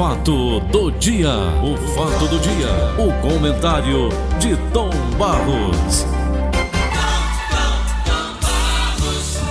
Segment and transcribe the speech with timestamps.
[0.00, 1.28] fato do dia,
[1.62, 4.88] o fato do dia, o comentário de Tom
[5.18, 6.06] Barros.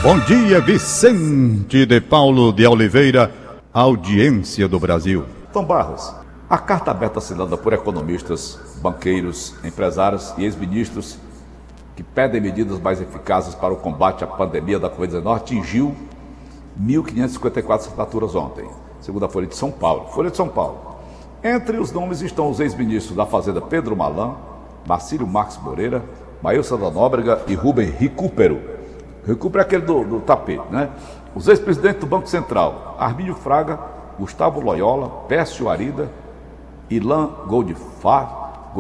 [0.02, 3.32] Bom dia, Vicente de Paulo de Oliveira,
[3.72, 5.24] audiência do Brasil.
[5.54, 6.12] Tom Barros,
[6.50, 11.20] a carta aberta assinada por economistas, banqueiros, empresários e ex-ministros
[11.96, 15.96] que pedem medidas mais eficazes para o combate à pandemia da Covid-19 atingiu
[16.82, 18.68] 1.554 assinaturas ontem,
[19.10, 20.06] segundo a Folha de São Paulo.
[20.12, 20.78] Folha de São Paulo.
[21.44, 24.36] Entre os nomes estão os ex-ministros da Fazenda Pedro Malan,
[24.88, 26.04] Marcílio Marques Moreira,
[26.44, 28.62] Maílson da Nóbrega e Rubem Recupero.
[29.26, 30.92] Recupero é aquele do, do tapete, né?
[31.34, 33.80] Os ex-presidentes do Banco Central, Armínio Fraga,
[34.20, 36.12] Gustavo Loyola, Pécio Arida,
[36.88, 38.72] Ilan Goldfar,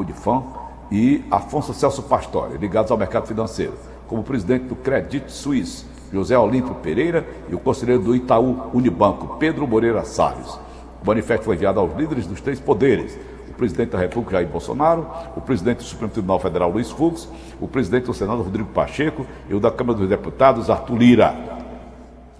[0.91, 3.73] e Afonso Celso Pastore, ligados ao mercado financeiro,
[4.07, 9.67] como presidente do Credit Suisse, José Olímpio Pereira e o conselheiro do Itaú Unibanco, Pedro
[9.67, 10.59] Moreira Salles.
[11.03, 13.17] O manifesto foi enviado aos líderes dos três poderes,
[13.49, 17.27] o presidente da República, Jair Bolsonaro, o presidente do Supremo Tribunal Federal, Luiz Fux,
[17.59, 21.35] o presidente do Senado, Rodrigo Pacheco, e o da Câmara dos Deputados, Arthur Lira.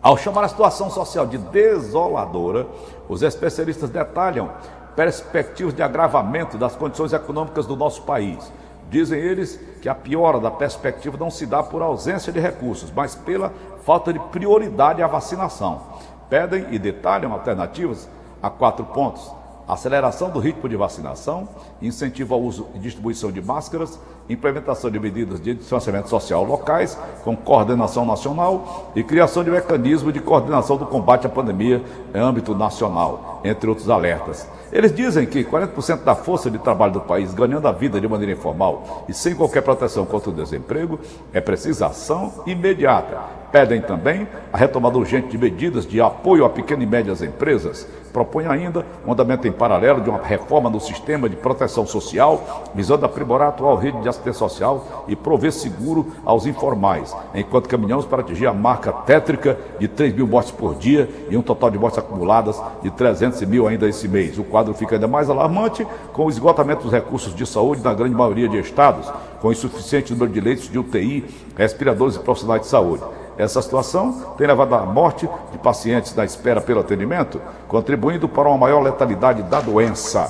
[0.02, 2.68] Ao chamar a situação social de desoladora,
[3.08, 4.50] os especialistas detalham
[4.96, 8.52] perspectivas de agravamento das condições econômicas do nosso país.
[8.90, 13.14] Dizem eles que a piora da perspectiva não se dá por ausência de recursos, mas
[13.14, 15.82] pela falta de prioridade à vacinação.
[16.30, 18.10] Pedem e detalham alternativas
[18.42, 19.32] a quatro pontos:
[19.70, 21.48] aceleração do ritmo de vacinação,
[21.82, 27.36] incentivo ao uso e distribuição de máscaras, implementação de medidas de distanciamento social locais com
[27.36, 33.42] coordenação nacional e criação de mecanismo de coordenação do combate à pandemia em âmbito nacional,
[33.44, 34.48] entre outros alertas.
[34.72, 38.34] Eles dizem que 40% da força de trabalho do país ganhando a vida de maneira
[38.34, 41.00] informal e sem qualquer proteção contra o desemprego
[41.34, 46.84] é precisa ação imediata Pedem também a retomada urgente de medidas de apoio a pequenas
[46.84, 47.88] e médias empresas.
[48.14, 53.06] Propõem ainda um andamento em paralelo de uma reforma no sistema de proteção social, visando
[53.06, 58.22] aprimorar a atual rede de assistência social e prover seguro aos informais, enquanto caminhamos para
[58.22, 62.00] atingir a marca tétrica de 3 mil mortes por dia e um total de mortes
[62.00, 64.38] acumuladas de 300 mil ainda esse mês.
[64.38, 68.16] O quadro fica ainda mais alarmante com o esgotamento dos recursos de saúde na grande
[68.16, 69.12] maioria de estados,
[69.42, 73.04] com insuficiente número de leitos de UTI, respiradores e profissionais de saúde.
[73.40, 78.58] Essa situação tem levado à morte de pacientes na espera pelo atendimento, contribuindo para uma
[78.58, 80.30] maior letalidade da doença.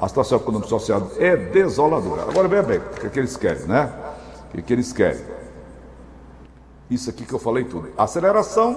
[0.00, 2.22] A situação econômica e social é desoladora.
[2.22, 3.92] Agora veja bem, o que, é que eles querem, né?
[4.48, 5.22] O que, é que eles querem?
[6.88, 7.90] Isso aqui que eu falei tudo.
[7.94, 8.74] Aceleração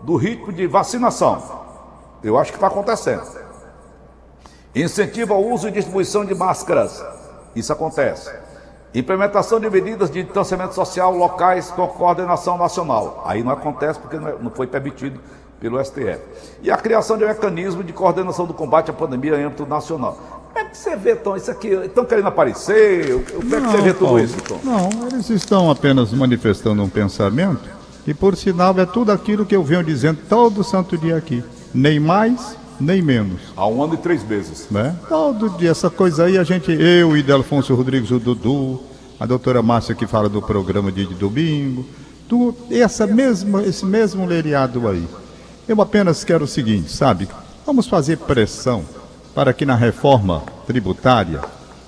[0.00, 1.42] do ritmo de vacinação.
[2.24, 3.26] Eu acho que está acontecendo.
[4.74, 7.04] Incentivo ao uso e distribuição de máscaras.
[7.54, 8.32] Isso acontece.
[8.94, 13.22] Implementação de medidas de distanciamento social locais com coordenação nacional.
[13.26, 15.18] Aí não acontece porque não é, foi permitido
[15.58, 16.18] pelo STF.
[16.62, 20.18] E a criação de um mecanismo de coordenação do combate à pandemia em âmbito nacional.
[20.52, 21.68] Como é que você vê, Tom, isso aqui?
[21.68, 23.24] Estão querendo aparecer?
[23.32, 24.58] Como é que você vê tudo isso, Tom?
[24.62, 27.62] Não, eles estão apenas manifestando um pensamento
[28.06, 31.42] e, por sinal, é tudo aquilo que eu venho dizendo todo santo dia aqui.
[31.72, 33.40] Nem mais, nem menos.
[33.56, 34.66] Há um ano e três meses.
[34.70, 34.94] Né?
[35.08, 38.80] Todo dia, essa coisa aí, a gente, eu e Delfonso Rodrigues, o Dudu,
[39.18, 41.86] a doutora Márcia que fala do programa de, domingo,
[42.28, 45.06] tu, essa mesma, esse mesmo leriado aí.
[45.68, 47.28] Eu apenas quero o seguinte, sabe?
[47.64, 48.84] Vamos fazer pressão
[49.32, 51.40] para que na reforma tributária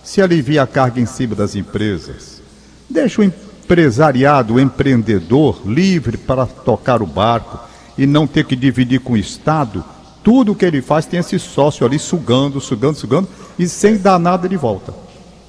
[0.03, 2.41] se alivie a carga em cima das empresas.
[2.89, 7.59] Deixa o empresariado, o empreendedor livre para tocar o barco
[7.99, 9.85] e não ter que dividir com o Estado
[10.25, 14.49] tudo que ele faz tem esse sócio ali sugando, sugando, sugando e sem dar nada
[14.49, 14.95] de volta.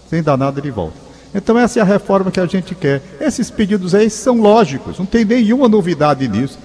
[0.10, 0.98] Sem dar nada de volta.
[1.34, 3.02] Então essa é a reforma que a gente quer.
[3.20, 6.60] Esses pedidos aí são lógicos, não tem nenhuma novidade nisso.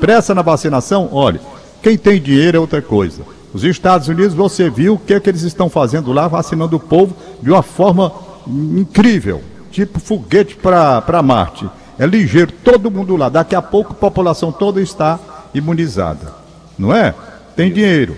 [0.00, 1.40] Pressa na vacinação, olha,
[1.82, 3.22] quem tem dinheiro é outra coisa.
[3.52, 6.80] Os Estados Unidos, você viu o que é que eles estão fazendo lá, vacinando o
[6.80, 8.12] povo de uma forma
[8.46, 11.68] incrível, tipo foguete para Marte.
[11.98, 13.28] É ligeiro, todo mundo lá.
[13.28, 15.18] Daqui a pouco a população toda está
[15.54, 16.34] imunizada.
[16.78, 17.14] Não é?
[17.56, 18.16] Tem dinheiro.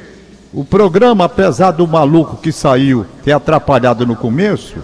[0.53, 4.77] O programa, apesar do maluco que saiu ter atrapalhado no começo,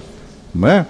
[0.55, 0.87] né?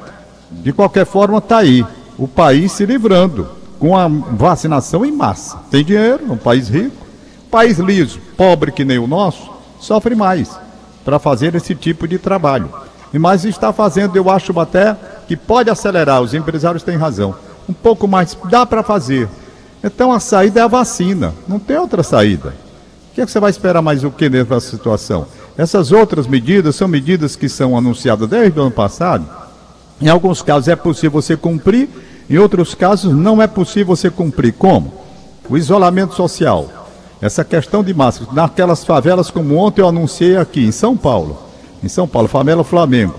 [0.50, 1.84] De qualquer forma, está aí.
[2.18, 5.58] O país se livrando com a vacinação em massa.
[5.70, 7.04] Tem dinheiro, um país rico.
[7.50, 9.50] País liso, pobre que nem o nosso,
[9.80, 10.50] sofre mais
[11.04, 12.68] para fazer esse tipo de trabalho.
[13.12, 14.96] E mais está fazendo, eu acho até
[15.28, 17.34] que pode acelerar, os empresários têm razão.
[17.68, 19.28] Um pouco mais, dá para fazer.
[19.84, 22.54] Então a saída é a vacina, não tem outra saída.
[23.14, 25.24] O que, é que você vai esperar mais o que dentro dessa situação?
[25.56, 29.24] Essas outras medidas são medidas que são anunciadas desde o ano passado.
[30.02, 31.88] Em alguns casos é possível você cumprir,
[32.28, 34.52] em outros casos não é possível você cumprir.
[34.54, 34.92] Como?
[35.48, 36.88] O isolamento social.
[37.22, 41.38] essa questão de máscara, naquelas favelas como ontem eu anunciei aqui em São Paulo,
[41.84, 43.14] em São Paulo, favela Flamengo,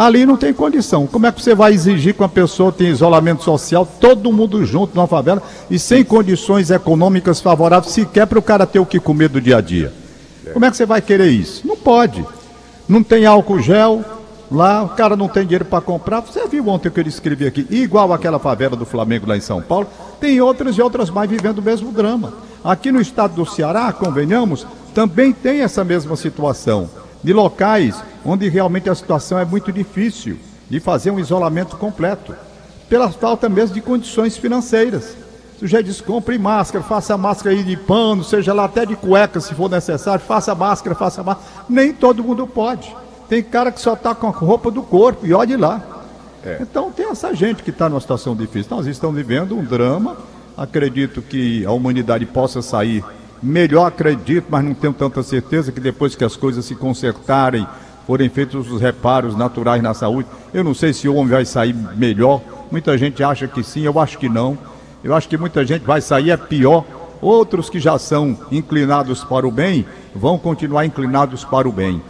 [0.00, 1.06] ali não tem condição.
[1.06, 4.96] Como é que você vai exigir que uma pessoa tenha isolamento social, todo mundo junto
[4.96, 9.28] na favela e sem condições econômicas favoráveis sequer para o cara ter o que comer
[9.28, 9.92] do dia a dia?
[10.54, 11.66] Como é que você vai querer isso?
[11.66, 12.24] Não pode.
[12.88, 14.02] Não tem álcool gel,
[14.50, 16.18] Lá o cara não tem dinheiro para comprar.
[16.22, 17.64] Você viu ontem o que ele escrevi aqui?
[17.70, 19.86] Igual aquela favela do Flamengo lá em São Paulo,
[20.18, 22.32] tem outras e outras mais vivendo o mesmo drama.
[22.64, 26.90] Aqui no estado do Ceará, convenhamos, também tem essa mesma situação.
[27.22, 30.38] De locais onde realmente a situação é muito difícil
[30.68, 32.34] de fazer um isolamento completo.
[32.88, 35.16] Pela falta mesmo de condições financeiras.
[35.56, 39.40] O sujeito diz, compre máscara, faça máscara aí de pano, seja lá até de cueca
[39.40, 41.66] se for necessário, faça máscara, faça máscara.
[41.68, 42.94] Nem todo mundo pode.
[43.28, 45.82] Tem cara que só está com a roupa do corpo e olhe lá.
[46.44, 46.58] É.
[46.60, 48.74] Então tem essa gente que está numa situação difícil.
[48.74, 50.16] Nós estamos vivendo um drama.
[50.56, 53.04] Acredito que a humanidade possa sair
[53.42, 57.66] melhor, acredito, mas não tenho tanta certeza que depois que as coisas se consertarem,
[58.06, 61.74] forem feitos os reparos naturais na saúde, eu não sei se o homem vai sair
[61.74, 62.40] melhor.
[62.70, 64.58] Muita gente acha que sim, eu acho que não.
[65.02, 66.84] Eu acho que muita gente vai sair é pior.
[67.20, 72.02] Outros que já são inclinados para o bem vão continuar inclinados para o bem.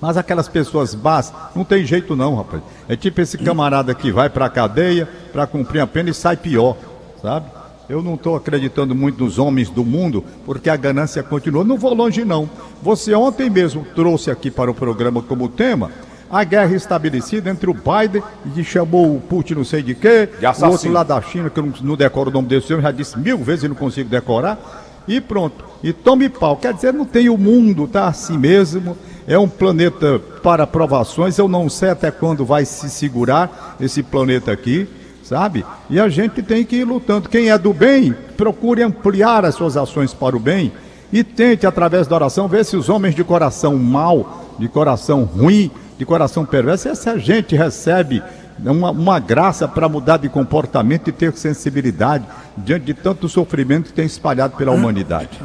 [0.00, 2.62] Mas aquelas pessoas más, não tem jeito não, rapaz.
[2.88, 6.36] É tipo esse camarada que vai para a cadeia para cumprir a pena e sai
[6.36, 6.76] pior,
[7.22, 7.46] sabe?
[7.88, 11.64] Eu não estou acreditando muito nos homens do mundo, porque a ganância continua.
[11.64, 12.48] Não vou longe, não.
[12.82, 15.90] Você ontem mesmo trouxe aqui para o programa como tema
[16.32, 18.22] a guerra estabelecida entre o Biden,
[18.54, 21.66] que chamou o Putin não sei de quê, o outro lá da China, que eu
[21.66, 24.58] não, não decoro o nome desse homem, já disse mil vezes e não consigo decorar,
[25.06, 25.62] e pronto.
[25.82, 26.56] E tome pau.
[26.56, 28.96] Quer dizer, não tem o mundo, tá assim mesmo.
[29.26, 34.50] É um planeta para provações, eu não sei até quando vai se segurar esse planeta
[34.50, 34.88] aqui,
[35.32, 35.64] sabe?
[35.88, 37.28] E a gente tem que ir lutando.
[37.28, 40.70] Quem é do bem, procure ampliar as suas ações para o bem
[41.10, 45.70] e tente, através da oração, ver se os homens de coração mau, de coração ruim,
[45.98, 48.22] de coração perverso, essa gente recebe
[48.64, 52.24] uma, uma graça para mudar de comportamento e ter sensibilidade
[52.56, 55.40] diante de tanto sofrimento que tem espalhado pela humanidade.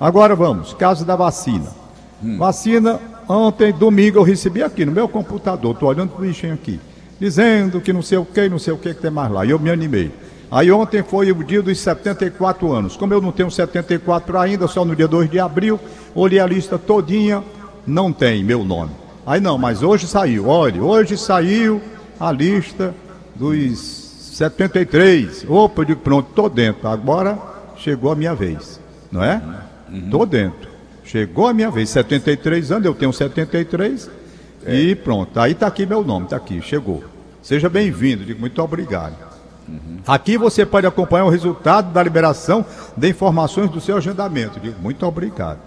[0.00, 1.66] Agora vamos, caso da vacina.
[2.22, 2.38] Hum.
[2.38, 6.78] Vacina Ontem, domingo, eu recebi aqui no meu computador, estou olhando para o bichinho aqui,
[7.18, 9.44] dizendo que não sei o que, não sei o que que tem mais lá.
[9.44, 10.10] E eu me animei.
[10.50, 12.96] Aí ontem foi o dia dos 74 anos.
[12.96, 15.80] Como eu não tenho 74 ainda, só no dia 2 de abril,
[16.14, 17.42] olhei a lista todinha,
[17.86, 18.92] não tem meu nome.
[19.26, 21.80] Aí não, mas hoje saiu, olha, hoje saiu
[22.20, 22.94] a lista
[23.34, 25.46] dos 73.
[25.48, 26.86] Opa, eu digo, pronto, estou dentro.
[26.86, 27.38] Agora
[27.76, 28.78] chegou a minha vez,
[29.10, 29.42] não é?
[29.92, 30.26] Estou uhum.
[30.26, 30.68] dentro.
[31.04, 34.10] Chegou a minha vez, 73 anos, eu tenho 73
[34.66, 34.74] é.
[34.74, 35.38] e pronto.
[35.38, 37.04] Aí está aqui meu nome, está aqui, chegou.
[37.42, 39.14] Seja bem-vindo, digo muito obrigado.
[39.68, 39.98] Uhum.
[40.06, 42.64] Aqui você pode acompanhar o resultado da liberação
[42.96, 44.60] de informações do seu agendamento.
[44.60, 45.58] Digo muito obrigado.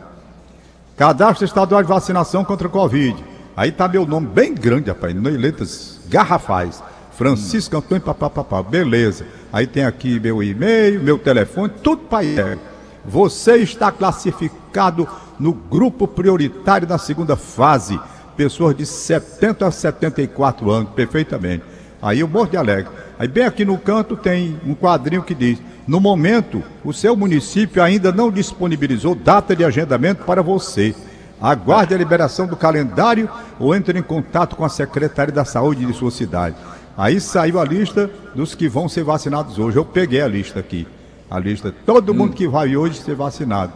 [0.96, 3.24] Cadastro estadual de vacinação contra o Covid.
[3.56, 6.84] Aí está meu nome bem grande, rapaz, em letras garrafais.
[7.12, 7.80] Francisco hum.
[7.80, 9.26] Antônio Papapá, beleza.
[9.52, 12.58] Aí tem aqui meu e-mail, meu telefone, tudo para.
[13.04, 15.08] Você está classificado
[15.40, 18.00] no grupo prioritário da segunda fase.
[18.38, 21.64] Pessoas de 70 a 74 anos, perfeitamente.
[22.00, 22.92] Aí morro de alegre.
[23.18, 27.82] Aí bem aqui no canto tem um quadrinho que diz: No momento, o seu município
[27.82, 30.96] ainda não disponibilizou data de agendamento para você.
[31.42, 33.30] Aguarde a liberação do calendário
[33.60, 36.56] ou entre em contato com a secretária da saúde de sua cidade.
[36.96, 39.78] Aí saiu a lista dos que vão ser vacinados hoje.
[39.78, 40.88] Eu peguei a lista aqui.
[41.30, 41.74] A lista.
[41.86, 43.74] Todo mundo que vai hoje ser vacinado.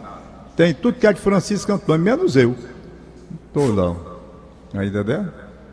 [0.56, 2.54] Tem tudo que é de Francisco Antônio, menos eu.
[3.52, 4.11] Tô lá.
[4.74, 5.26] Aí, entendeu?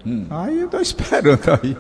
[0.06, 0.26] Hum.
[0.30, 1.78] Aí eu tô esperando aí.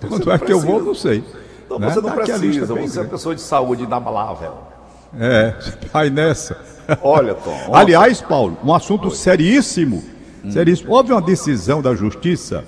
[0.00, 1.22] Quando é que eu vou, não sei.
[1.68, 1.90] Não, né?
[1.90, 4.54] você não tá precisa, você é pessoa de saúde inabalável.
[5.18, 5.54] É,
[5.92, 6.56] vai nessa.
[7.02, 7.56] Olha, Tom.
[7.74, 9.14] Aliás, Paulo, um assunto Oi.
[9.14, 10.02] seríssimo.
[10.44, 10.50] Hum.
[10.50, 10.92] Seríssimo.
[10.92, 12.64] Houve uma decisão da Justiça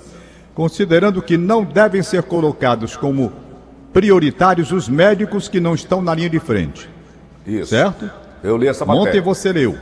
[0.53, 3.31] considerando que não devem ser colocados como
[3.91, 6.89] prioritários os médicos que não estão na linha de frente.
[7.45, 7.71] Isso.
[7.71, 8.09] Certo?
[8.43, 9.09] Eu li essa matéria.
[9.09, 9.77] Ontem você leu.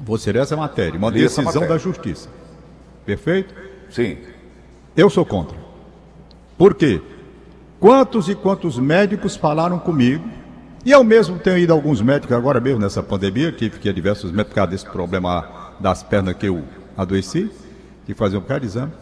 [0.00, 2.28] Você leu essa matéria, uma li decisão da Justiça.
[3.08, 3.54] Perfeito?
[3.88, 4.18] Sim.
[4.94, 5.56] Eu sou contra.
[6.58, 7.00] Por quê?
[7.80, 10.28] Quantos e quantos médicos falaram comigo?
[10.84, 14.30] E eu mesmo tenho ido a alguns médicos agora mesmo nessa pandemia, que a diversos
[14.30, 16.62] médicos por causa desse problema das pernas que eu
[16.98, 17.50] adoeci,
[18.04, 18.92] que fazer um bocado de exame.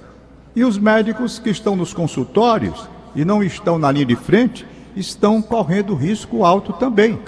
[0.55, 5.43] E os médicos que estão nos consultórios e não estão na linha de frente, estão
[5.43, 7.19] correndo risco alto também.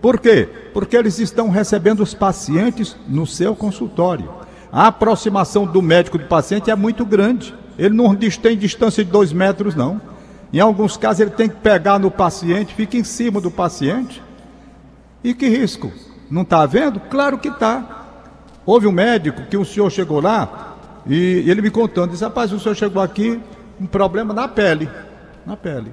[0.00, 0.48] Por quê?
[0.72, 4.43] Porque eles estão recebendo os pacientes no seu consultório.
[4.74, 7.54] A aproximação do médico do paciente é muito grande.
[7.78, 10.00] Ele não tem distância de dois metros, não.
[10.52, 14.20] Em alguns casos, ele tem que pegar no paciente, fica em cima do paciente.
[15.22, 15.92] E que risco?
[16.28, 16.98] Não está vendo?
[16.98, 18.04] Claro que está.
[18.66, 20.74] Houve um médico que o senhor chegou lá
[21.06, 23.40] e ele me contando, disse, rapaz, o senhor chegou aqui
[23.80, 24.90] um problema na pele.
[25.46, 25.92] Na pele.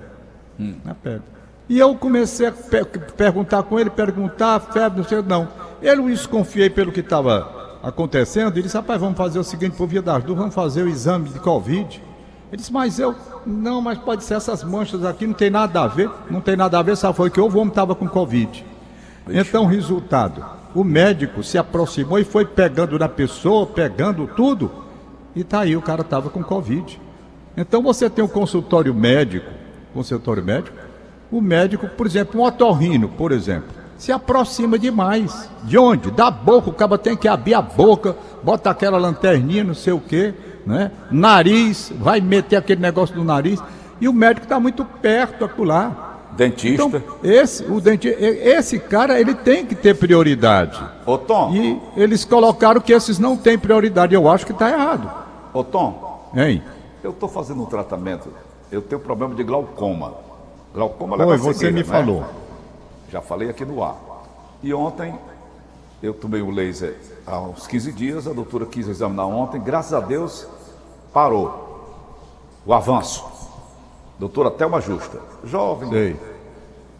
[0.59, 0.73] Hum.
[0.83, 1.21] Na pele.
[1.69, 2.83] E eu comecei a pe
[3.15, 5.47] perguntar com ele, perguntar, febre, não sei, não.
[5.83, 10.01] Eu desconfiei pelo que estava acontecendo, ele disse, rapaz, vamos fazer o seguinte, por via
[10.01, 12.01] das duas, vamos fazer o exame de Covid.
[12.51, 15.87] Ele disse, mas eu, não, mas pode ser essas manchas aqui, não tem nada a
[15.87, 18.65] ver, não tem nada a ver, só foi que o homem estava com Covid.
[19.29, 20.43] Então, resultado,
[20.75, 24.71] o médico se aproximou e foi pegando na pessoa, pegando tudo,
[25.35, 26.99] e tá aí, o cara estava com Covid.
[27.55, 29.49] Então você tem um consultório médico,
[29.93, 30.77] consultório médico,
[31.31, 33.69] o médico, por exemplo, um otorrino, por exemplo,
[34.01, 35.47] se aproxima demais.
[35.63, 36.09] De onde?
[36.09, 39.99] Da boca, o cara tem que abrir a boca, bota aquela lanterninha, não sei o
[39.99, 40.33] quê,
[40.65, 40.91] né?
[41.11, 43.61] Nariz, vai meter aquele negócio no nariz,
[43.99, 46.07] e o médico está muito perto acolá.
[46.35, 46.83] Dentista.
[46.83, 50.81] Então, esse, o denti esse cara, ele tem que ter prioridade.
[51.05, 51.53] Ô Tom.
[51.53, 54.15] E eles colocaram que esses não têm prioridade.
[54.15, 55.11] Eu acho que está errado.
[55.53, 56.31] Ô Tom.
[56.33, 56.63] Hein?
[57.03, 58.29] Eu estou fazendo um tratamento.
[58.71, 60.13] Eu tenho problema de glaucoma.
[60.73, 61.83] Glaucoma leva Oi, você cegueira, me né?
[61.83, 62.25] falou.
[63.11, 63.97] Já falei aqui no ar.
[64.63, 65.13] E ontem
[66.01, 69.99] eu tomei o laser há uns 15 dias, a doutora quis examinar ontem, graças a
[69.99, 70.47] Deus
[71.13, 71.99] parou
[72.65, 73.29] o avanço.
[74.17, 76.19] Doutora Thelma Justa, jovem, Sei.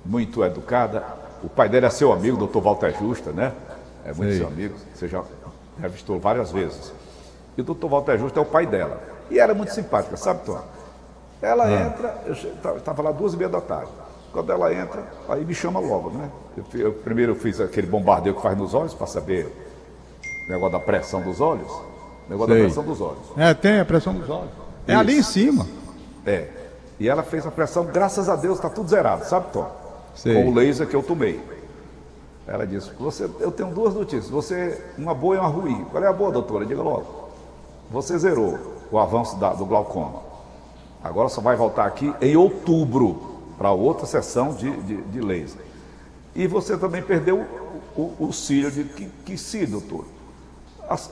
[0.06, 1.06] muito educada.
[1.44, 3.54] O pai dela é seu amigo, doutor Walter Justa, né?
[4.04, 4.40] É muito Sei.
[4.40, 5.24] seu amigo, você já
[5.80, 6.94] revistou várias vezes.
[7.58, 9.02] E o doutor Walter Justa é o pai dela.
[9.30, 10.60] E era muito simpática, sabe, Tom?
[11.42, 11.72] Ela ah.
[11.72, 13.92] entra, eu estava lá duas e meia da tarde.
[14.32, 16.30] Quando ela entra, aí me chama logo, né?
[16.56, 19.46] Eu, eu, primeiro eu fiz aquele bombardeio que faz nos olhos para saber
[20.48, 21.70] o negócio da pressão dos olhos.
[21.70, 22.62] O negócio Sei.
[22.62, 23.38] da pressão dos olhos.
[23.38, 24.52] É, tem a pressão dos olhos.
[24.88, 25.00] É Isso.
[25.00, 25.68] ali em cima.
[26.26, 26.48] É.
[27.00, 29.70] E ela fez a pressão, graças a Deus, está tudo zerado, sabe, Tom?
[30.16, 30.34] Sei.
[30.34, 31.42] Com o laser que eu tomei.
[32.48, 34.30] Ela disse, você, eu tenho duas notícias.
[34.30, 35.86] Você, uma boa e uma ruim.
[35.92, 36.66] Qual é a boa, doutora?
[36.66, 37.30] Diga logo.
[37.90, 38.58] Você zerou
[38.90, 40.22] o avanço da, do glaucoma.
[41.04, 43.31] Agora só vai voltar aqui em outubro
[43.62, 45.62] para outra sessão de, de, de, laser.
[46.34, 47.46] E você também perdeu
[47.96, 50.06] o, o, o cílio de que, que cílio, doutor?
[50.90, 51.12] As,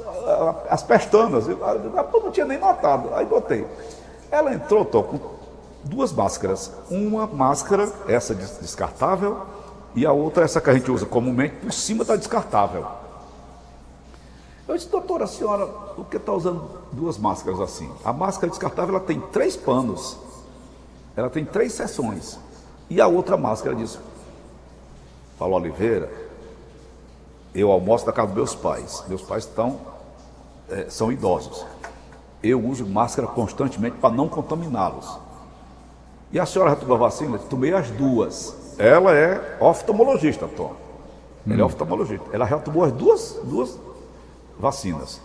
[0.67, 3.67] as pestanas, eu, eu não tinha nem notado, aí botei.
[4.31, 5.19] Ela entrou, tô, com
[5.83, 6.71] duas máscaras.
[6.89, 9.43] Uma máscara, essa descartável,
[9.93, 12.83] e a outra, essa que a gente usa comumente, por cima da descartável.
[14.67, 17.91] Eu disse, doutora, a senhora, por que está usando duas máscaras assim?
[18.03, 20.17] A máscara descartável ela tem três panos,
[21.19, 22.39] ela tem três seções.
[22.89, 23.99] E a outra máscara disse,
[25.37, 26.09] Paulo Oliveira,
[27.53, 29.03] eu almoço na casa dos meus pais.
[29.07, 29.81] Meus pais estão,
[30.69, 31.65] é, são idosos.
[32.41, 35.19] Eu uso máscara constantemente para não contaminá-los.
[36.31, 37.37] E a senhora já tomou a vacina?
[37.37, 38.55] Tomei as duas.
[38.77, 40.73] Ela é oftalmologista, Tom.
[41.45, 41.59] Ela é hum.
[41.59, 42.25] é oftalmologista.
[42.31, 43.77] Ela já tomou as duas, duas
[44.57, 45.19] vacinas.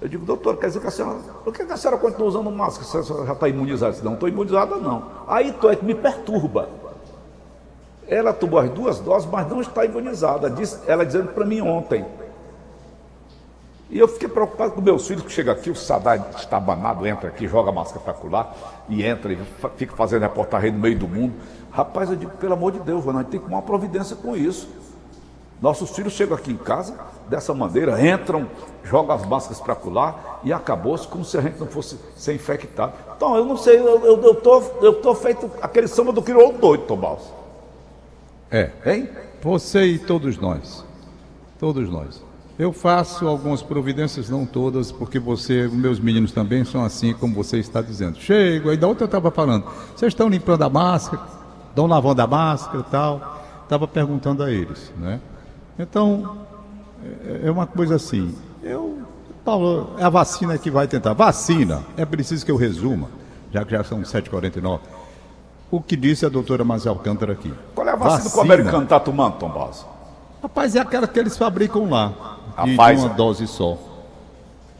[0.00, 3.00] Eu digo, doutor, quer dizer que a senhora, por que a senhora continua usando máscara?
[3.00, 3.96] A senhora já está imunizada?
[4.02, 5.04] Não, estou imunizada não.
[5.26, 6.68] Aí tô, é que me perturba.
[8.06, 10.50] Ela tomou as duas doses, mas não está imunizada.
[10.50, 12.04] Diz, ela dizendo para mim ontem.
[13.88, 17.28] E eu fiquei preocupado com meus filhos que chegam aqui, o Sadar está banado, entra
[17.28, 18.48] aqui, joga a máscara para
[18.88, 19.38] e entra e
[19.76, 21.34] fica fazendo reportagem no meio do mundo.
[21.70, 24.68] Rapaz, eu digo, pelo amor de Deus, nós temos que tomar uma providência com isso.
[25.60, 26.94] Nossos filhos chegam aqui em casa
[27.28, 28.46] dessa maneira, entram,
[28.84, 32.92] jogam as máscaras para colar e acabou-se como se a gente não fosse ser infectado.
[33.16, 36.58] Então, eu não sei, eu, eu, eu, tô, eu tô feito aquele samba do crioulo
[36.58, 37.20] doido, Tomás.
[38.50, 38.70] É.
[38.84, 39.08] Hein?
[39.42, 40.84] Você e todos nós.
[41.58, 42.22] Todos nós.
[42.58, 47.58] Eu faço algumas providências, não todas, porque você, meus meninos também são assim, como você
[47.58, 48.18] está dizendo.
[48.18, 51.22] Chego, aí da outra eu estava falando, vocês estão limpando a máscara,
[51.68, 53.36] estão lavando a máscara e tal.
[53.62, 55.20] Estava perguntando a eles, né?
[55.78, 56.46] Então,
[57.42, 58.34] é, é uma coisa assim.
[58.62, 59.02] Eu,
[59.44, 61.12] Paulo, é a vacina que vai tentar.
[61.12, 63.08] Vacina, é preciso que eu resuma,
[63.52, 64.80] já que já são 7h49.
[65.70, 67.52] O que disse a doutora Mazia Alcântara aqui.
[67.74, 69.86] Qual é a vacina, vacina que o americano está tomando, Tom Basso?
[70.42, 72.38] Rapaz, é aquela que eles fabricam lá.
[72.56, 72.96] A de, Pfizer?
[72.96, 73.76] De uma dose só.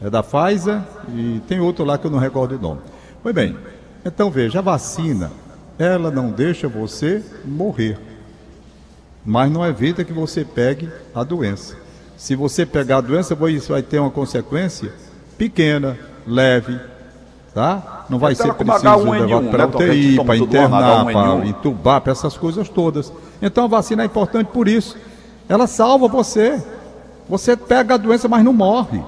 [0.01, 2.81] É da Pfizer e tem outro lá que eu não recordo o nome.
[3.21, 3.57] Pois bem,
[4.05, 5.31] então veja, a vacina,
[5.77, 7.99] ela não deixa você morrer
[9.27, 11.75] mas não evita que você pegue a doença.
[12.15, 14.93] Se você pegar a doença, isso vai ter uma consequência
[15.37, 16.79] pequena, leve,
[17.53, 18.05] tá?
[18.09, 22.69] Não vai ser preciso levar para né, UTI, para internar, para entubar, para essas coisas
[22.69, 23.11] todas.
[23.41, 24.95] Então a vacina é importante por isso.
[25.49, 26.63] Ela salva você.
[27.27, 29.03] Você pega a doença, mas não morre.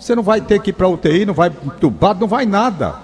[0.00, 2.96] Você não vai ter que ir para UTI, não vai entubar, não vai nada.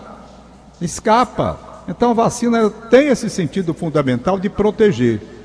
[0.80, 1.60] Escapa.
[1.86, 5.35] Então a vacina tem esse sentido fundamental de proteger.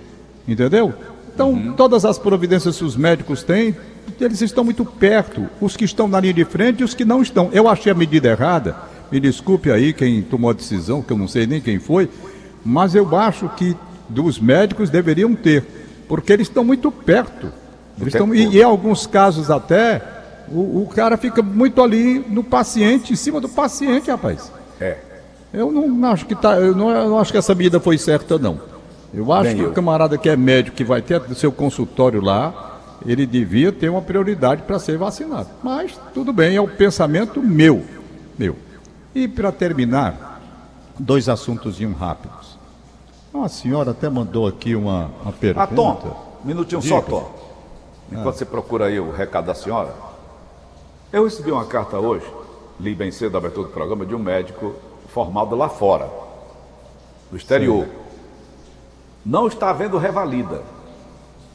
[0.52, 0.94] Entendeu?
[1.34, 1.74] Então, uhum.
[1.74, 3.76] todas as providências que os médicos têm,
[4.20, 5.48] eles estão muito perto.
[5.62, 7.50] Os que estão na linha de frente e os que não estão.
[7.54, 8.76] Eu achei a medida errada.
[9.12, 12.10] Me desculpe aí quem tomou a decisão, que eu não sei nem quem foi,
[12.64, 13.76] mas eu acho que
[14.08, 15.66] dos médicos deveriam ter,
[16.08, 17.52] porque eles estão muito perto.
[18.00, 20.02] Eles estão, e, em alguns casos até,
[20.50, 24.52] o, o, cara fica muito ali no paciente, em cima do paciente, rapaz.
[24.80, 24.98] É.
[25.54, 28.38] Eu não acho que tá, eu não, eu não acho que essa medida foi certa,
[28.38, 28.71] não.
[29.14, 29.70] Eu acho Bem que eu.
[29.70, 34.02] o camarada que é médico, que vai ter seu consultório lá, ele devia ter uma
[34.02, 35.50] prioridade para ser vacinado.
[35.62, 37.84] Mas tudo bem, é o pensamento meu.
[38.38, 38.56] Meu.
[39.14, 40.42] E para terminar,
[40.98, 42.58] dois assuntos rápidos.
[43.34, 45.64] Uma senhora até mandou aqui uma, uma pergunta.
[45.64, 46.96] Ah, Tom, um minutinho Diga.
[46.96, 47.32] só, Tom.
[48.12, 48.32] Enquanto ah.
[48.34, 49.94] você procura aí o recado da senhora,
[51.12, 52.26] eu recebi uma carta hoje,
[52.80, 54.76] li bem cedo a abertura do programa, de um médico
[55.08, 56.10] formado lá fora,
[57.30, 57.86] do exterior.
[57.86, 58.01] Sim.
[59.26, 60.62] Não está havendo revalida.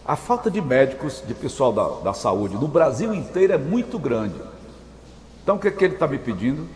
[0.04, 4.40] A falta de médicos, de pessoal da, da saúde no Brasil inteiro é muito grande.
[5.42, 6.66] Então o que, é que ele está me pedindo?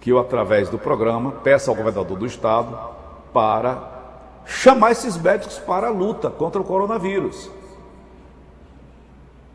[0.00, 2.78] Que eu, através do programa, peça ao governador do estado
[3.32, 3.98] para
[4.46, 7.50] chamar esses médicos para a luta contra o coronavírus.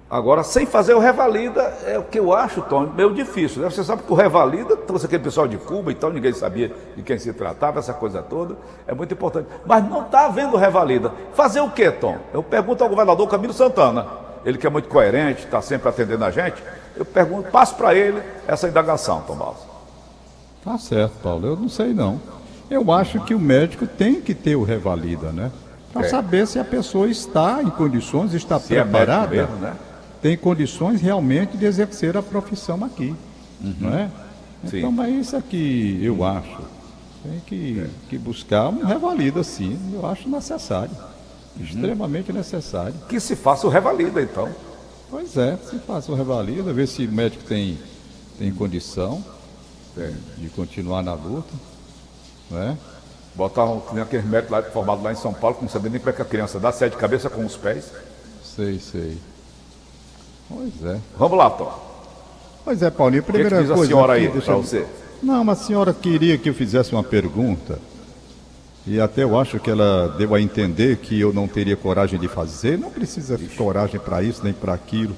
[0.10, 3.64] Agora, sem fazer o revalida, é o que eu acho, Tom, meio difícil.
[3.64, 3.70] Né?
[3.70, 7.18] Você sabe que o revalida trouxe aquele pessoal de Cuba, então ninguém sabia de quem
[7.18, 8.56] se tratava, essa coisa toda.
[8.86, 9.48] É muito importante.
[9.66, 11.12] Mas não está havendo revalida.
[11.34, 12.18] Fazer o que, Tom?
[12.32, 14.06] Eu pergunto ao governador Camilo Santana,
[14.46, 16.62] ele que é muito coerente, está sempre atendendo a gente.
[16.96, 19.66] Eu pergunto, passo para ele essa indagação, Tom Balsa.
[20.64, 21.48] Tá certo, Paulo.
[21.48, 22.22] Eu não sei não.
[22.70, 25.52] Eu acho que o médico tem que ter o revalida, né?
[25.92, 26.10] Para é.
[26.10, 29.36] saber se a pessoa está em condições, está se é preparada.
[29.36, 29.74] É mesmo, né?
[30.24, 33.14] Tem condições realmente de exercer a profissão aqui.
[33.62, 33.76] Uhum.
[33.82, 34.10] Não é?
[34.64, 36.62] Então, é isso aqui eu acho.
[37.22, 37.90] Tem que, é.
[38.10, 39.78] que buscar um revalida, sim.
[39.94, 40.96] Eu acho necessário.
[41.58, 41.66] Uhum.
[41.66, 42.96] Extremamente necessário.
[43.10, 44.50] Que se faça o revalida, então.
[45.10, 47.78] Pois é, se faça o revalida, ver se o médico tem,
[48.40, 49.24] tem condição
[49.98, 50.14] é.
[50.38, 51.54] de continuar na luta.
[52.50, 52.78] Não é?
[53.36, 56.12] Botar um, aquele médico lá, formado lá em São Paulo, que não sabia nem como
[56.12, 57.92] é que a criança dá, sai de cabeça com os pés.
[58.42, 59.18] Sei, sei.
[60.54, 61.00] Pois é.
[61.18, 61.94] Vamos lá, Tom.
[62.64, 63.84] Pois é, Paulinho, primeira que que coisa.
[63.84, 64.86] a senhora aqui, aí, para você?
[65.22, 67.80] Não, a senhora queria que eu fizesse uma pergunta.
[68.86, 72.28] E até eu acho que ela deu a entender que eu não teria coragem de
[72.28, 72.78] fazer.
[72.78, 75.16] Não precisa de coragem para isso, nem para aquilo.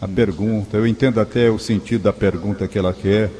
[0.00, 3.30] A pergunta, eu entendo até o sentido da pergunta que ela quer,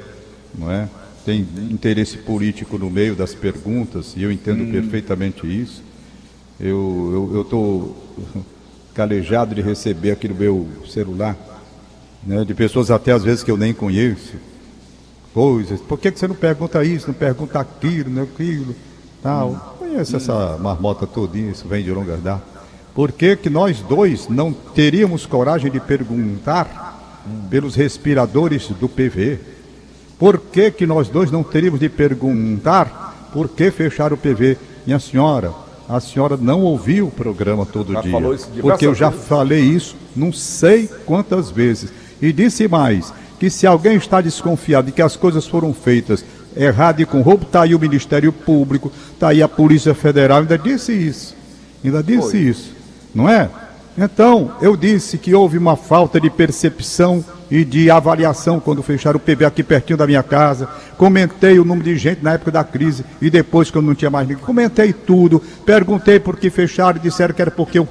[0.54, 0.88] não é?
[1.24, 4.70] Tem interesse político no meio das perguntas, e eu entendo hum.
[4.70, 5.82] perfeitamente isso.
[6.58, 7.96] Eu estou
[8.96, 11.36] calejado de receber aqui no meu celular,
[12.24, 14.36] né, de pessoas até às vezes que eu nem conheço.
[15.34, 18.74] Coisas, por que, que você não pergunta isso, não pergunta aquilo, não aquilo,
[19.22, 19.76] tal.
[19.78, 22.42] Conheço essa marmota todinha, isso vem de longa data.
[22.94, 29.38] Por que, que nós dois não teríamos coragem de perguntar pelos respiradores do PV?
[30.18, 34.56] Por que, que nós dois não teríamos de perguntar por que fechar o PV?
[34.86, 35.52] Minha senhora,
[35.88, 38.12] a senhora não ouviu o programa todo já dia.
[38.60, 39.26] Porque eu já vezes.
[39.26, 41.92] falei isso não sei quantas vezes.
[42.20, 46.24] E disse mais, que se alguém está desconfiado de que as coisas foram feitas
[46.56, 50.56] errado e com roubo, está aí o Ministério Público, está aí a Polícia Federal, ainda
[50.56, 51.36] disse isso.
[51.84, 52.38] Ainda disse Foi.
[52.40, 52.74] isso.
[53.14, 53.50] Não é?
[53.98, 59.20] Então, eu disse que houve uma falta de percepção e de avaliação quando fecharam o
[59.20, 60.68] PB aqui pertinho da minha casa.
[60.98, 64.28] Comentei o número de gente na época da crise e depois, quando não tinha mais
[64.28, 64.44] ninguém.
[64.44, 65.40] Comentei tudo.
[65.64, 67.00] Perguntei por que fecharam.
[67.00, 67.88] Disseram que era porque o,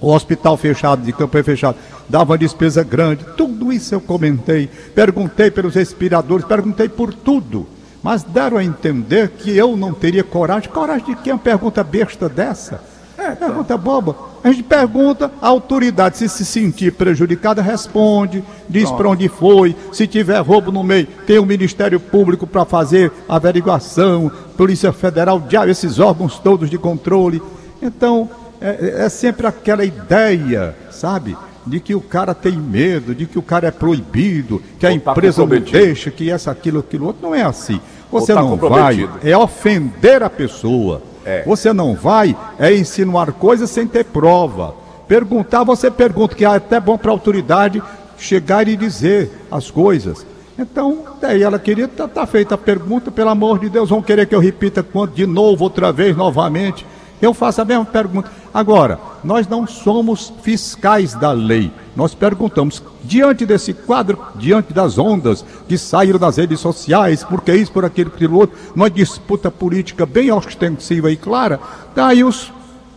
[0.00, 1.76] o hospital fechado, de campanha fechado,
[2.08, 3.26] dava despesa grande.
[3.36, 4.70] Tudo isso eu comentei.
[4.94, 7.66] Perguntei pelos respiradores, perguntei por tudo.
[8.02, 10.70] Mas deram a entender que eu não teria coragem.
[10.70, 12.93] Coragem de que uma pergunta besta dessa?
[13.24, 13.34] É.
[13.34, 14.16] Pergunta boba.
[14.42, 19.74] A gente pergunta, a autoridade, se se sentir prejudicada, responde, diz para onde foi.
[19.90, 25.70] Se tiver roubo no meio, tem o Ministério Público para fazer averiguação, Polícia Federal, diário,
[25.70, 27.40] esses órgãos todos de controle.
[27.80, 28.28] Então,
[28.60, 31.36] é, é sempre aquela ideia, sabe?
[31.66, 34.94] de que o cara tem medo, de que o cara é proibido, que a tá
[34.94, 37.22] empresa não deixa, que essa, aquilo, aquilo outro.
[37.22, 37.80] Não é assim.
[38.12, 41.00] Você tá não vai, é ofender a pessoa.
[41.24, 41.42] É.
[41.44, 44.74] Você não vai é insinuar coisas sem ter prova.
[45.08, 47.82] Perguntar, você pergunta, que é até bom para a autoridade
[48.16, 50.26] chegar e dizer as coisas.
[50.58, 54.26] Então, daí ela queria, tá, tá feita a pergunta, pelo amor de Deus, vão querer
[54.26, 56.86] que eu repita de novo, outra vez, novamente.
[57.20, 58.30] Eu faço a mesma pergunta.
[58.52, 61.72] Agora, nós não somos fiscais da lei.
[61.96, 67.72] Nós perguntamos, diante desse quadro, diante das ondas que saíram das redes sociais, porque isso,
[67.72, 71.60] por aquilo, por aquilo outro, uma disputa política bem ostensiva e clara,
[71.94, 72.52] daí os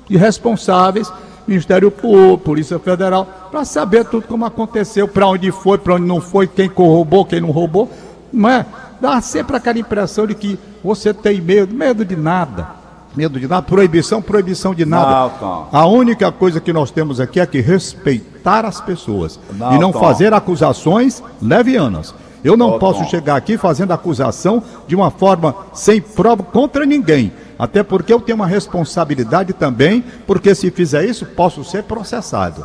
[0.10, 1.12] irresponsáveis
[1.48, 6.20] Ministério Público, Polícia Federal, para saber tudo como aconteceu, para onde foi, para onde não
[6.20, 7.90] foi, quem roubou, quem não roubou.
[8.34, 8.66] Não é?
[9.00, 12.77] Dá sempre aquela impressão de que você tem medo, medo de nada.
[13.16, 15.32] Medo de nada, proibição, proibição de nada.
[15.42, 15.68] Não.
[15.72, 19.92] A única coisa que nós temos aqui é que respeitar as pessoas Não, e não
[19.92, 20.00] Tom.
[20.00, 22.14] fazer acusações levianas.
[22.44, 23.10] Eu não posso Tom.
[23.10, 27.34] chegar aqui fazendo acusação de uma forma sem prova contra ninguém.
[27.58, 32.64] Até porque eu tenho uma responsabilidade também, porque se fizer isso, posso ser processado.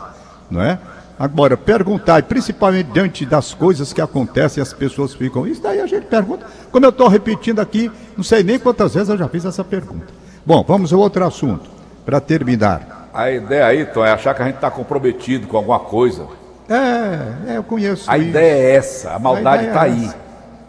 [0.50, 0.78] Não é?
[1.18, 5.46] Agora, perguntar, principalmente diante das coisas que acontecem, as pessoas ficam.
[5.46, 6.44] Isso daí a gente pergunta.
[6.70, 10.21] Como eu estou repetindo aqui, não sei nem quantas vezes eu já fiz essa pergunta.
[10.44, 11.68] Bom, vamos ao outro assunto,
[12.04, 13.08] para terminar.
[13.14, 16.26] A ideia aí, Tom, é achar que a gente está comprometido com alguma coisa.
[16.68, 18.28] É, é, eu conheço A isso.
[18.28, 20.10] ideia é essa, a maldade A está é aí.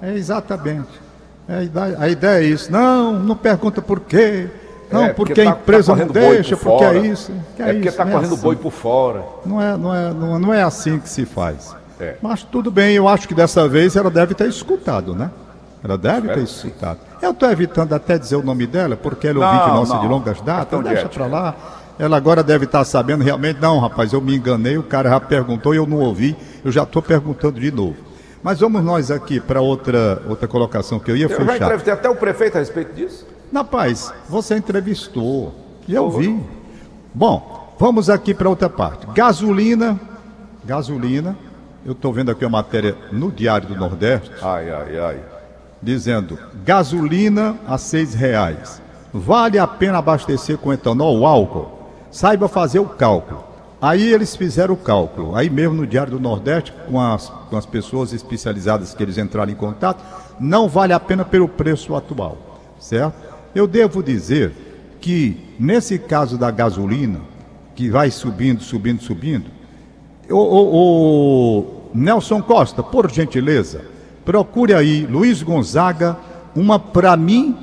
[0.02, 1.02] É exatamente.
[1.48, 2.72] É, a, ideia, a ideia é isso.
[2.72, 4.48] Não, não pergunta por quê.
[4.92, 7.32] Não, É, porque, a tá- empresa tá não deixa, por porque é isso.
[7.56, 8.44] que É, porque está não correndo assim.
[8.44, 9.24] boi por fora.
[9.46, 11.76] Não é, não, é, não, não é assim que se faz.
[12.00, 12.16] É.
[12.22, 15.32] Mas tudo bem, eu acho que dessa vez ela deve ter escutado, né?
[15.84, 17.00] Ela deve ter escutado.
[17.22, 20.42] Eu estou evitando até dizer o nome dela, porque ela é ouvinte nossa de longas
[20.42, 20.80] datas.
[20.80, 21.56] De Deixa pra lá.
[22.00, 23.60] Ela agora deve estar sabendo realmente.
[23.62, 26.36] Não, rapaz, eu me enganei, o cara já perguntou e eu não ouvi.
[26.64, 27.98] Eu já estou perguntando de novo.
[28.42, 31.56] Mas vamos nós aqui para outra, outra colocação que eu ia Eu já fechar.
[31.58, 33.26] entrevistei até o prefeito a respeito disso.
[33.54, 35.54] Rapaz, você entrevistou.
[35.88, 36.42] E eu vi.
[37.14, 39.06] Bom, vamos aqui para outra parte.
[39.14, 40.00] Gasolina.
[40.66, 41.38] Gasolina.
[41.86, 45.20] Eu estou vendo aqui a matéria no Diário do Nordeste, Ai, ai, ai.
[45.84, 48.82] Dizendo gasolina a seis reais.
[49.14, 51.80] Vale a pena abastecer com etanol ou álcool?
[52.10, 53.44] Saiba fazer o cálculo.
[53.82, 55.36] Aí eles fizeram o cálculo.
[55.36, 59.52] Aí mesmo no Diário do Nordeste, com as, com as pessoas especializadas que eles entraram
[59.52, 60.04] em contato,
[60.40, 62.38] não vale a pena pelo preço atual,
[62.80, 63.16] certo?
[63.54, 64.52] Eu devo dizer
[65.02, 67.20] que nesse caso da gasolina,
[67.76, 69.52] que vai subindo, subindo, subindo,
[70.30, 73.82] o, o- o Nelson Costa, por gentileza,
[74.26, 76.18] procure aí, Luiz Gonzaga,
[76.56, 77.58] uma pra mim,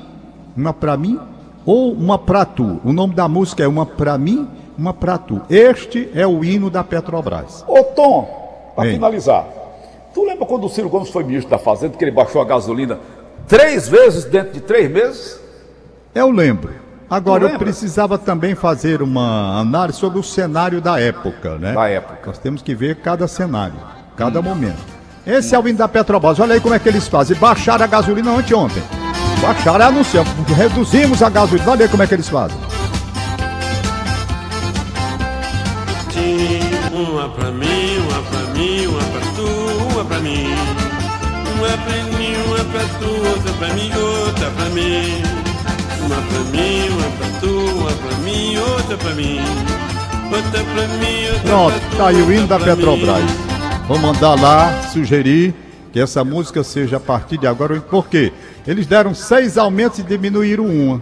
[0.55, 1.19] uma pra mim
[1.65, 2.79] ou uma pra tu.
[2.83, 4.47] O nome da música é uma pra mim,
[4.77, 5.41] uma pra tu.
[5.49, 7.63] Este é o hino da Petrobras.
[7.67, 9.45] Ô, Tom, para finalizar,
[10.13, 12.99] tu lembra quando o Ciro Gomes foi ministro da Fazenda, que ele baixou a gasolina
[13.47, 15.39] três vezes dentro de três meses?
[16.13, 16.73] Eu lembro.
[17.09, 21.73] Agora, eu precisava também fazer uma análise sobre o cenário da época, né?
[21.73, 22.19] Da época.
[22.25, 23.75] Nós temos que ver cada cenário,
[24.15, 25.00] cada momento.
[25.25, 26.39] Esse é o hino da Petrobras.
[26.39, 27.37] Olha aí como é que eles fazem.
[27.37, 28.81] Baixaram a gasolina anteontem.
[29.41, 30.29] Baixaram anunciaram.
[30.55, 31.71] Reduzimos a gasolina.
[31.71, 32.57] Olha aí como é que eles fazem.
[36.93, 40.47] Uma pra mim, uma pra mim, uma pra tu, uma pra mim.
[41.55, 45.21] Uma pra mim, uma pra tu, outra pra mim, outra pra mim.
[46.03, 49.39] Uma pra mim, uma pra tu, uma pra mim, outra pra mim.
[50.31, 52.59] Outra pra mim, outra Pronto, pra tu, tá aí o hino da.
[52.59, 53.50] Petrobras.
[53.87, 55.53] Vou mandar lá sugerir
[55.91, 57.79] que essa música seja a partir de agora.
[57.81, 58.31] Por quê?
[58.65, 61.01] Eles deram seis aumentos e diminuíram uma.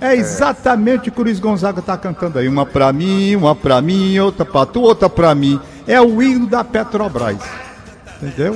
[0.00, 2.46] É exatamente o que o Luiz Gonzaga tá cantando aí.
[2.46, 5.58] Uma pra mim, uma pra mim, outra pra tu, outra pra mim.
[5.86, 7.38] É o hino da Petrobras.
[8.20, 8.54] Entendeu?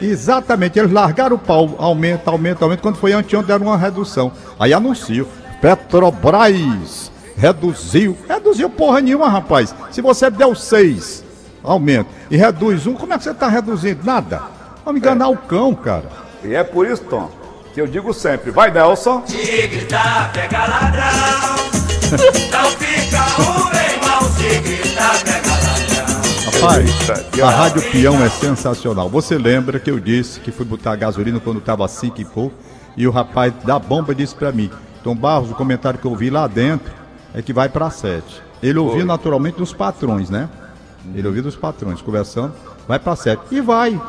[0.00, 0.78] Exatamente.
[0.78, 2.82] Eles largaram o pau, aumenta, aumenta, aumenta.
[2.82, 4.30] Quando foi anteontem, deram uma redução.
[4.58, 5.28] Aí anunciou.
[5.60, 8.16] Petrobras reduziu.
[8.28, 9.74] Reduziu porra nenhuma, rapaz.
[9.90, 11.25] Se você deu seis
[11.66, 14.04] aumento e reduz um, como é que você está reduzindo?
[14.04, 14.42] Nada.
[14.84, 16.04] Vamos enganar o cão, cara.
[16.44, 17.30] E é por isso, Tom,
[17.74, 21.66] que eu digo sempre, vai Nelson, Se gritar, pega ladrão.
[22.52, 25.76] Não fica o irmão se gritar, pega ladrão.
[26.52, 29.08] Rapaz, a Rádio Peão é sensacional.
[29.08, 32.54] Você lembra que eu disse que fui botar gasolina quando estava cinco e pouco
[32.96, 34.70] e o rapaz da bomba disse para mim,
[35.04, 36.92] Tom Barros, o comentário que eu vi lá dentro
[37.34, 38.42] é que vai para sete.
[38.62, 40.48] Ele ouviu naturalmente dos patrões, né?
[41.14, 42.52] Ele ouviu dos patrões conversando,
[42.86, 43.42] vai para sete.
[43.50, 44.00] E vai.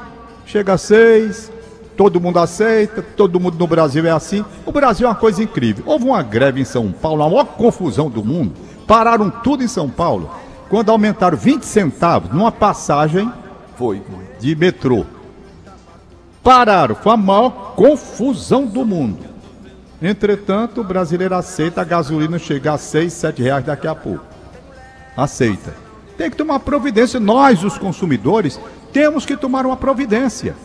[0.45, 1.51] Chega a seis,
[1.95, 4.45] todo mundo aceita, todo mundo no Brasil é assim.
[4.65, 5.83] O Brasil é uma coisa incrível.
[5.88, 8.53] Houve uma greve em São Paulo, a maior confusão do mundo.
[8.86, 10.29] Pararam tudo em São Paulo.
[10.69, 13.31] Quando aumentaram 20 centavos numa passagem
[13.75, 14.01] foi.
[14.39, 15.05] de metrô.
[16.43, 19.25] Pararam, foi a maior confusão do mundo.
[20.01, 24.23] Entretanto, o brasileiro aceita a gasolina chegar a 6, 7 reais daqui a pouco.
[25.15, 25.87] Aceita.
[26.17, 27.19] Tem que tomar providência.
[27.19, 28.60] Nós, os consumidores,
[28.91, 30.56] temos que tomar uma providência.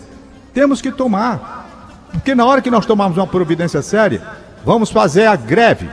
[0.55, 1.69] Temos que tomar.
[2.11, 4.23] Porque na hora que nós tomarmos uma providência séria,
[4.65, 5.89] vamos fazer a greve.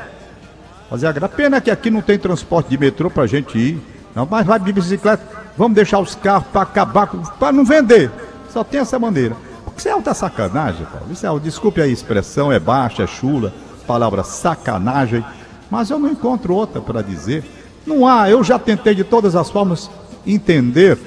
[0.89, 1.35] Fazer a greve.
[1.35, 3.81] Pena que aqui não tem transporte de metrô pra gente ir.
[4.15, 5.23] Não, mas vai de bicicleta.
[5.57, 8.09] Vamos deixar os carros para acabar, para não vender.
[8.49, 9.35] Só tem essa maneira.
[9.77, 11.07] Isso é alta sacanagem, Paulo.
[11.11, 13.53] Isso é, desculpe a expressão, é baixa, é chula,
[13.87, 15.23] palavra sacanagem.
[15.69, 17.43] Mas eu não encontro outra para dizer.
[17.85, 19.89] Não há, eu já tentei de todas as formas
[20.25, 20.97] entender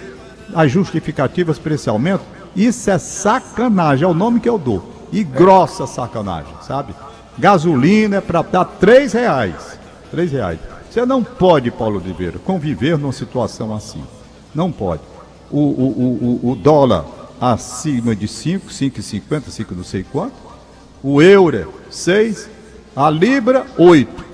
[0.55, 2.23] as justificativas para esse aumento.
[2.55, 4.91] Isso é sacanagem, é o nome que eu dou.
[5.13, 6.95] E grossa sacanagem, sabe?
[7.39, 9.79] Gasolina é para dar três reais.
[10.11, 10.59] Três reais.
[10.91, 14.03] Você não pode, Paulo Oliveira, conviver numa situação assim.
[14.55, 15.03] Não pode.
[15.51, 17.05] O, o, o, o, dólar
[17.41, 20.35] acima de 5, 5,50, 5 não sei quanto.
[21.03, 22.49] O euro, 6.
[22.95, 24.25] A libra, 8.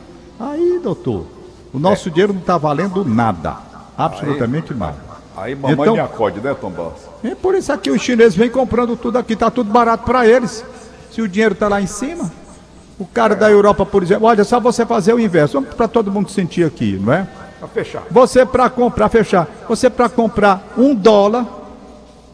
[0.41, 1.27] Aí, doutor,
[1.73, 3.57] o nosso dinheiro não está valendo nada.
[3.97, 4.97] Absolutamente nada.
[5.37, 7.01] Aí mamãe Então- me acode, né, Tom Barros?
[7.23, 10.65] É por isso aqui os chineses vêm comprando tudo aqui, tá tudo barato para eles.
[11.11, 12.31] Se o dinheiro tá lá em cima,
[12.99, 16.11] o cara da Europa, por exemplo, olha, só você fazer o inverso, vamos para todo
[16.11, 17.27] mundo sentir aqui, não é?
[17.59, 18.03] Pra fechar.
[18.11, 21.47] Você para comprar, fechar, você para comprar um dólar,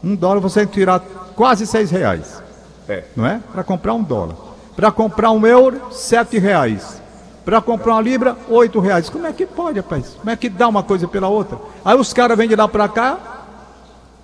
[0.03, 0.99] um dólar você tem que tirar
[1.35, 2.41] quase seis reais,
[2.87, 3.03] É.
[3.15, 3.39] não é?
[3.51, 4.35] Para comprar um dólar.
[4.75, 7.01] Para comprar um euro, sete reais.
[7.45, 9.07] Para comprar uma libra, oito reais.
[9.09, 10.15] Como é que pode, rapaz?
[10.17, 11.59] Como é que dá uma coisa pela outra?
[11.85, 13.17] Aí os caras vêm de lá para cá,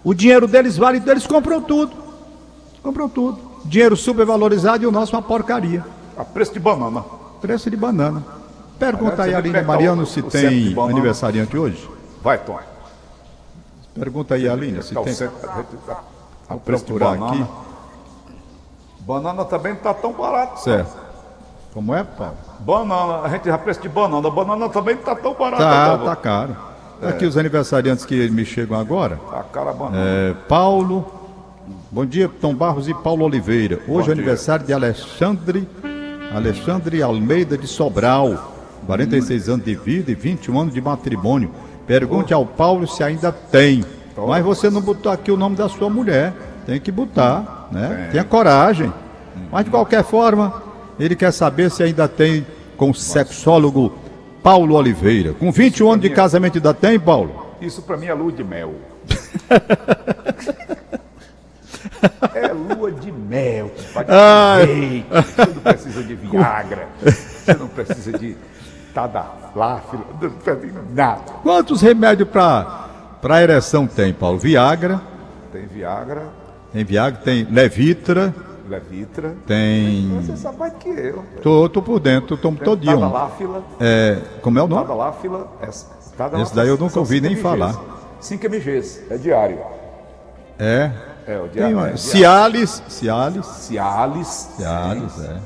[0.03, 1.93] o dinheiro deles vale, eles compram tudo.
[2.81, 3.39] Compram tudo.
[3.63, 5.85] Dinheiro supervalorizado e o nosso uma porcaria.
[6.17, 7.05] A preço de banana.
[7.39, 8.23] Preço de banana.
[8.79, 11.87] Pergunta aí a Aline Mariano o- se o tem aniversariante hoje.
[12.23, 12.57] Vai, Tom.
[13.93, 15.13] Pergunta aí, Aline, se Tá o tem.
[15.13, 15.99] centro- a-
[16.49, 17.43] a- procurar banana.
[17.43, 17.45] aqui.
[19.01, 20.61] Banana também não tá tão barato.
[20.61, 20.97] Certo.
[21.73, 22.35] Como é, Paulo?
[22.59, 24.29] Banana, a gente já preço de banana.
[24.29, 25.63] Banana também não tá tão barato.
[25.63, 26.55] Tá, tá caro.
[27.01, 29.19] Aqui os aniversariantes que me chegam agora.
[29.29, 29.97] Tá cara a banana.
[29.97, 31.19] É, Paulo.
[31.89, 33.79] Bom dia, Tom Barros e Paulo Oliveira.
[33.87, 34.21] Hoje é dia.
[34.21, 35.67] aniversário de Alexandre.
[36.33, 38.51] Alexandre Almeida de Sobral.
[38.85, 41.51] 46 anos de vida e 21 anos de matrimônio.
[41.87, 43.83] Pergunte ao Paulo se ainda tem.
[44.27, 46.33] Mas você não botou aqui o nome da sua mulher.
[46.65, 48.09] Tem que botar, né?
[48.11, 48.91] Tenha coragem.
[49.51, 50.61] Mas de qualquer forma,
[51.05, 52.45] ele quer saber se ainda tem
[52.77, 53.93] com o sexólogo
[54.43, 55.33] Paulo Oliveira.
[55.33, 57.55] Com 21 anos de casamento ainda tem, Paulo?
[57.61, 58.73] Isso pra mim é lua de mel.
[62.33, 64.15] é lua de mel, compadre.
[64.15, 65.05] Ai.
[65.11, 66.87] Você não precisa de Viagra.
[67.01, 68.35] Você não precisa de
[68.93, 70.03] Tadalafila.
[70.21, 71.21] Não precisa de nada.
[71.43, 72.87] Quantos remédios para
[73.21, 74.39] para ereção tem, Paulo?
[74.39, 74.99] Viagra,
[75.53, 76.23] Tem Viagra,
[76.73, 78.33] tem Viagra, tem Levitra,
[78.71, 79.35] Levitra.
[79.45, 80.09] tem.
[80.21, 81.23] Você sabe mais que eu.
[81.41, 82.99] Tô, tô por dentro, tomo Tem todinho.
[82.99, 83.63] Tadalafila.
[83.79, 84.81] É, como é o nome?
[84.81, 85.47] Tadalafila.
[85.61, 85.85] Essa,
[86.17, 87.41] Tadalafila Esse daí eu nunca ouvi nem mgs.
[87.43, 87.75] falar.
[88.19, 89.57] 5 mgs, é diário.
[90.57, 90.91] É.
[91.27, 91.77] É, o Tem diário.
[91.77, 91.97] uma- é.
[91.97, 94.27] Cialis, Cialis, Cialis.
[94.57, 95.37] Cialis, é.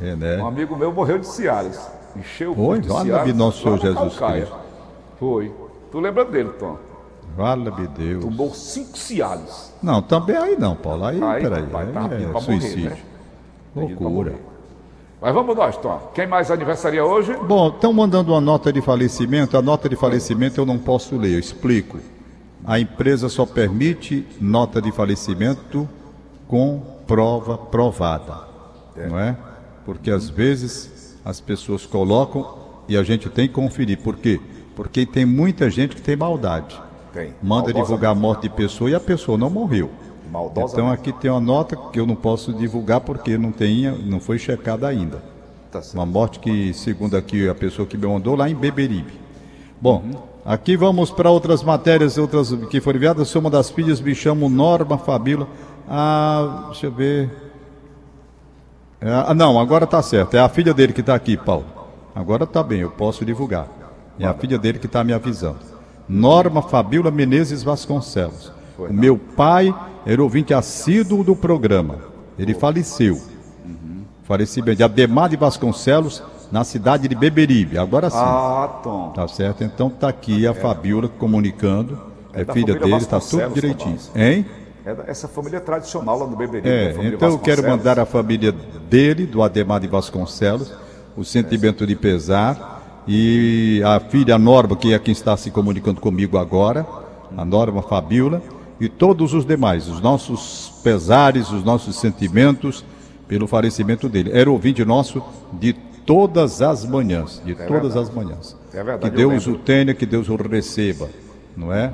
[0.00, 0.36] É, né?
[0.42, 1.78] Um amigo meu morreu de Cialis.
[2.16, 2.80] Encheu o Foi?
[2.80, 4.42] de Cialis nosso Senhor Jesus Calcaia.
[4.42, 4.58] Cristo.
[5.18, 5.52] Foi.
[5.90, 6.76] Tu lembra dele, Tom?
[7.36, 8.24] Fala-me Deus.
[8.24, 9.72] Tomou cinco Cialis.
[9.82, 11.04] Não, também aí não, Paulo.
[11.04, 11.66] Aí, Aí, peraí.
[11.66, 12.90] tá Aí pedindo é pra morrer, suicídio.
[12.90, 12.96] né?
[13.76, 14.34] Loucura.
[15.20, 16.10] Mas vamos nós, Tom.
[16.14, 17.36] Quem mais aniversaria hoje?
[17.46, 19.56] Bom, estão mandando uma nota de falecimento.
[19.56, 21.98] A nota de falecimento eu não posso ler, eu explico.
[22.64, 25.88] A empresa só permite nota de falecimento
[26.46, 28.34] com prova provada.
[28.96, 29.36] Não é?
[29.84, 33.98] Porque às vezes as pessoas colocam e a gente tem que conferir.
[33.98, 34.40] Por quê?
[34.76, 36.80] Porque tem muita gente que tem maldade.
[37.12, 37.34] Tem.
[37.42, 39.90] Manda divulgar a morte de pessoa e a pessoa não morreu.
[40.30, 40.74] Maldosa.
[40.74, 44.38] Então aqui tem uma nota que eu não posso divulgar porque não, tem, não foi
[44.38, 45.22] checada ainda.
[45.70, 45.80] Tá.
[45.94, 49.12] Uma morte que, segundo aqui a pessoa que me mandou, lá em Beberibe.
[49.80, 50.02] Bom,
[50.44, 53.28] aqui vamos para outras matérias, outras que foram enviadas.
[53.28, 55.48] Sou uma das filhas, me chamo Norma Fabíola.
[55.88, 57.30] Ah, deixa eu ver.
[59.00, 60.36] Ah, não, agora tá certo.
[60.36, 61.64] É a filha dele que está aqui, Paulo.
[62.14, 63.68] Agora tá bem, eu posso divulgar.
[64.18, 65.67] É a filha dele que está me avisando.
[66.08, 68.52] Norma Fabíola Menezes Vasconcelos.
[68.78, 69.74] O meu pai
[70.06, 71.96] era ouvinte assíduo do programa.
[72.38, 73.20] Ele faleceu.
[74.22, 77.78] Falecimento de Ademar de Vasconcelos, na cidade de Beberibe.
[77.78, 78.16] Agora sim.
[78.18, 79.10] Ah, Tom.
[79.14, 79.64] Tá certo?
[79.64, 81.98] Então tá aqui a Fabíola comunicando.
[82.32, 83.98] É, É filha dele, tá tudo direitinho.
[84.14, 84.46] Hein?
[84.84, 86.68] É essa família tradicional lá no Beberibe.
[86.68, 88.52] É, então eu quero mandar a família
[88.88, 90.72] dele, do Ademar de Vasconcelos,
[91.16, 92.77] o sentimento de pesar.
[93.08, 96.86] E a filha Norma, que é quem está se comunicando comigo agora,
[97.34, 98.42] a Norma Fabíola,
[98.78, 102.84] e todos os demais, os nossos pesares, os nossos sentimentos
[103.26, 104.30] pelo falecimento dele.
[104.32, 105.22] Era ouvinte nosso
[105.54, 108.54] de todas as manhãs, de todas as manhãs.
[108.74, 111.08] É verdade, que eu Deus o tenha, que Deus o receba,
[111.56, 111.90] não é?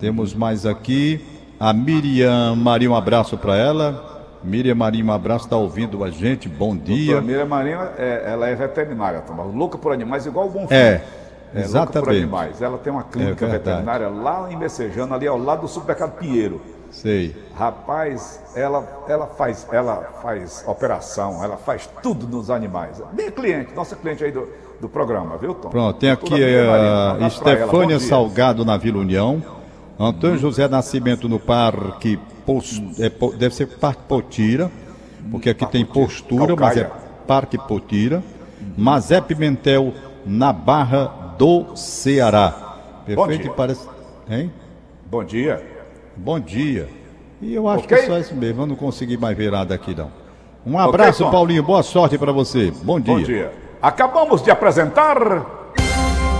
[0.00, 1.20] Temos mais aqui
[1.58, 4.17] a Miriam Maria, um abraço para ela.
[4.42, 7.12] Miriam Maria, um abraço, está ouvindo a gente, bom dia.
[7.12, 9.34] Doutora Miriam Marinha, é, ela é veterinária, Tom.
[9.54, 10.74] Louca por animais, igual o Bonfim.
[10.74, 11.02] É, É, louca
[11.52, 12.16] por exatamente.
[12.22, 12.62] animais.
[12.62, 16.60] Ela tem uma clínica É veterinária lá em Messejana, ali ao lado do supermercado Pinheiro.
[16.90, 17.36] Sei.
[17.54, 23.02] Rapaz, ela, ela, faz, ela faz operação, ela faz tudo nos animais.
[23.12, 24.48] Bem cliente, nossa cliente aí do,
[24.80, 25.68] do programa, viu, Tom?
[25.68, 28.00] Pronto, tem aqui um a bom Estefânia.
[28.00, 29.42] Salgado na Vila União.
[30.00, 32.18] Antônio José Nascimento no Parque.
[32.48, 34.70] Pos- é, deve ser Parque Potira,
[35.30, 36.90] porque aqui tem postura, mas é.
[37.26, 38.22] Parque Potira.
[38.74, 39.92] Mazé Pimentel
[40.24, 42.78] na Barra do Ceará.
[43.04, 43.86] Perfeito e parece.
[44.30, 44.50] Hein?
[45.04, 45.62] Bom dia.
[46.16, 46.88] Bom dia.
[47.42, 47.96] E eu acho Ok?
[47.98, 50.10] que só isso mesmo, eu não consegui mais ver nada aqui não.
[50.66, 51.30] Um abraço, Tom.
[51.30, 51.62] Paulinho.
[51.62, 52.72] Boa sorte para você.
[52.82, 53.14] Bom dia.
[53.14, 53.52] Bom dia.
[53.82, 55.57] Acabamos de apresentar.